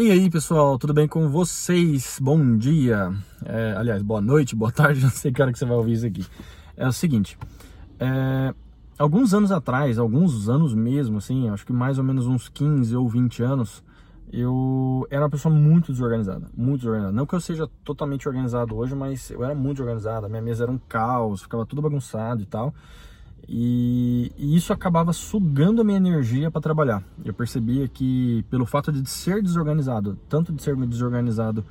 [0.00, 2.18] E aí pessoal, tudo bem com vocês?
[2.22, 3.12] Bom dia,
[3.44, 6.06] é, aliás, boa noite, boa tarde, não sei que hora que você vai ouvir isso
[6.06, 6.24] aqui.
[6.74, 7.38] É o seguinte,
[7.98, 8.54] é,
[8.98, 13.06] alguns anos atrás, alguns anos mesmo, assim, acho que mais ou menos uns 15 ou
[13.10, 13.84] 20 anos,
[14.32, 17.14] eu era uma pessoa muito desorganizada, muito desorganizada.
[17.14, 20.24] Não que eu seja totalmente organizado hoje, mas eu era muito desorganizado.
[20.24, 22.72] A minha mesa era um caos, ficava tudo bagunçado e tal.
[23.48, 27.02] E, e, isso acabava sugando a minha energia para trabalhar.
[27.24, 31.64] Eu percebia que, pelo fato de ser desorganizado, tanto de ser desorganizado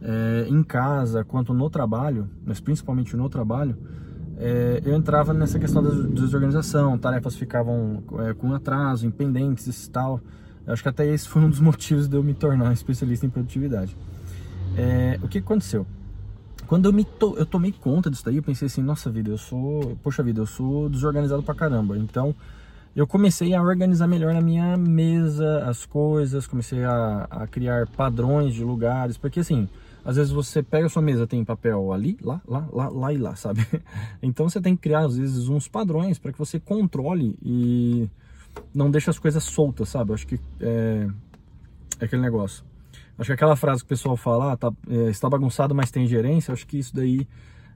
[0.00, 3.76] é, em casa quanto no trabalho, mas principalmente no trabalho,
[4.38, 10.20] é, eu entrava nessa questão da desorganização, tarefas ficavam é, com atraso, impendentes e tal.
[10.66, 13.30] Eu acho que até esse foi um dos motivos de eu me tornar especialista em
[13.30, 13.96] produtividade.
[15.22, 15.86] o que aconteceu?
[16.66, 19.38] Quando eu, me to, eu tomei conta disso daí, eu pensei assim, nossa vida, eu
[19.38, 21.96] sou, poxa vida, eu sou desorganizado pra caramba.
[21.96, 22.34] Então,
[22.94, 28.54] eu comecei a organizar melhor na minha mesa as coisas, comecei a, a criar padrões
[28.54, 29.68] de lugares, porque assim,
[30.02, 33.18] às vezes você pega a sua mesa, tem papel ali, lá, lá, lá, lá e
[33.18, 33.66] lá, sabe?
[34.22, 38.08] Então você tem que criar, às vezes, uns padrões para que você controle e
[38.72, 40.10] não deixe as coisas soltas, sabe?
[40.10, 41.08] Eu acho que é,
[42.00, 42.64] é aquele negócio.
[43.18, 46.06] Acho que aquela frase que o pessoal fala, ah, tá, é, está bagunçado, mas tem
[46.06, 47.26] gerência, acho que isso daí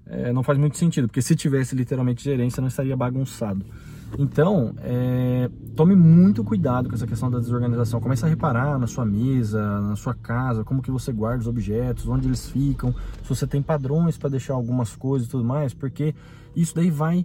[0.06, 3.64] é, não faz muito sentido, porque se tivesse literalmente gerência, não estaria bagunçado.
[4.18, 8.00] Então, é, tome muito cuidado com essa questão da desorganização.
[8.00, 12.08] Comece a reparar na sua mesa, na sua casa, como que você guarda os objetos,
[12.08, 16.14] onde eles ficam, se você tem padrões para deixar algumas coisas e tudo mais, porque
[16.56, 17.24] isso daí vai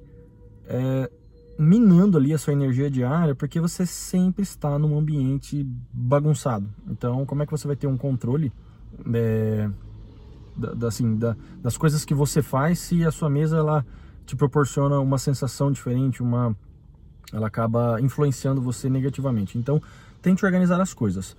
[0.67, 1.09] é,
[1.57, 6.69] minando ali a sua energia diária, porque você sempre está num ambiente bagunçado.
[6.87, 8.51] Então, como é que você vai ter um controle
[9.13, 9.69] é,
[10.55, 13.85] da, da, assim, da, das coisas que você faz se a sua mesa ela
[14.25, 16.55] te proporciona uma sensação diferente, uma,
[17.31, 19.57] ela acaba influenciando você negativamente.
[19.57, 19.81] Então,
[20.21, 21.35] tente organizar as coisas.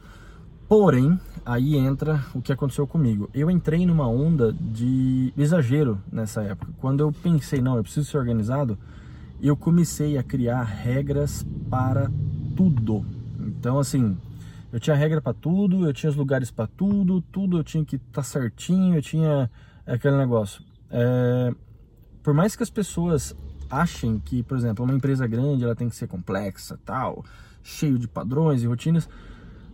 [0.69, 3.31] Porém, aí entra o que aconteceu comigo.
[3.33, 6.73] Eu entrei numa onda de exagero nessa época.
[6.81, 8.77] Quando eu pensei, não, eu preciso ser organizado,
[9.47, 12.11] eu comecei a criar regras para
[12.57, 13.05] tudo.
[13.39, 14.17] Então, assim,
[14.73, 17.97] eu tinha regra para tudo, eu tinha os lugares para tudo, tudo eu tinha que
[17.97, 19.51] estar tá certinho, eu tinha
[19.87, 20.65] aquele negócio.
[20.91, 21.55] É,
[22.23, 23.35] por mais que as pessoas
[23.71, 27.25] achem que, por exemplo, uma empresa grande ela tem que ser complexa, tal,
[27.63, 29.09] cheio de padrões e rotinas,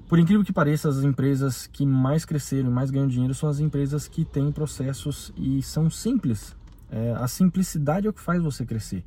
[0.09, 3.61] por incrível que pareça, as empresas que mais cresceram e mais ganham dinheiro são as
[3.61, 6.55] empresas que têm processos e são simples.
[6.91, 9.03] É, a simplicidade é o que faz você crescer.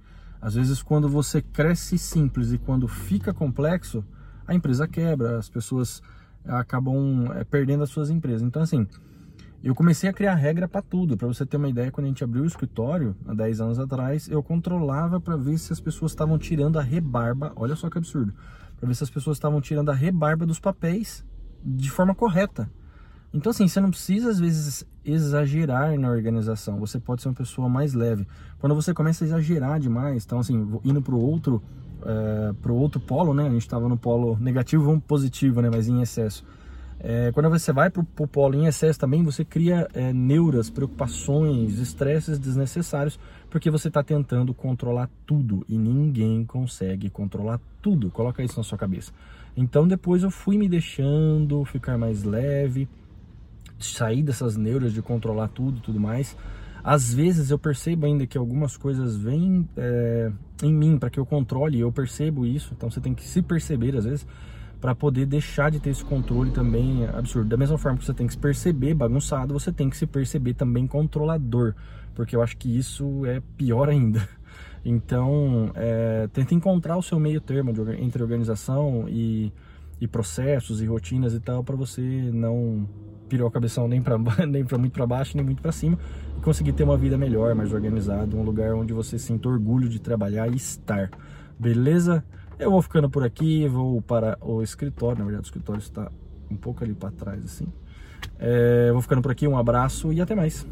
[0.45, 4.06] Às vezes, quando você cresce simples e quando fica complexo,
[4.45, 6.03] a empresa quebra, as pessoas
[6.45, 8.44] acabam é, perdendo as suas empresas.
[8.44, 8.88] Então, assim,
[9.63, 11.17] eu comecei a criar regra para tudo.
[11.17, 14.29] Para você ter uma ideia, quando a gente abriu o escritório, há 10 anos atrás,
[14.29, 17.51] eu controlava para ver se as pessoas estavam tirando a rebarba.
[17.56, 18.31] Olha só que absurdo.
[18.77, 21.25] Para ver se as pessoas estavam tirando a rebarba dos papéis
[21.66, 22.69] de forma correta.
[23.35, 26.79] Então, assim, você não precisa, às vezes, exagerar na organização.
[26.79, 28.25] Você pode ser uma pessoa mais leve.
[28.59, 31.62] Quando você começa a exagerar demais, então, assim, indo para o outro,
[32.06, 33.45] é, pro outro polo, né?
[33.45, 35.69] A gente estava no polo negativo ou positivo, né?
[35.69, 36.45] Mas em excesso.
[36.97, 41.78] É, quando você vai para o polo em excesso também, você cria é, neuras, preocupações,
[41.78, 43.19] estresses desnecessários,
[43.50, 48.09] porque você está tentando controlar tudo e ninguém consegue controlar tudo.
[48.12, 49.12] Coloca isso na sua cabeça.
[49.57, 52.88] Então depois eu fui me deixando ficar mais leve,
[53.80, 56.36] sair dessas neuras de controlar tudo e tudo mais.
[56.84, 60.31] Às vezes eu percebo ainda que algumas coisas vêm é,
[60.62, 63.97] em mim para que eu controle, eu percebo isso, então você tem que se perceber
[63.97, 64.28] às vezes
[64.80, 67.50] para poder deixar de ter esse controle também absurdo.
[67.50, 70.53] Da mesma forma que você tem que se perceber bagunçado, você tem que se perceber
[70.53, 71.74] também controlador,
[72.13, 74.28] porque eu acho que isso é pior ainda.
[74.88, 79.52] Então, é, tenta encontrar o seu meio termo de, entre organização e,
[80.00, 82.88] e processos e rotinas e tal, para você não
[83.28, 85.97] pirou a cabeção nem para nem pra muito para baixo, nem muito para cima,
[86.38, 90.00] e conseguir ter uma vida melhor, mais organizada, um lugar onde você sinta orgulho de
[90.00, 91.10] trabalhar e estar.
[91.57, 92.24] Beleza?
[92.57, 96.12] Eu vou ficando por aqui, vou para o escritório, na verdade o escritório está
[96.50, 97.68] um pouco ali para trás assim.
[98.39, 100.66] É, vou ficando por aqui, um abraço e até mais.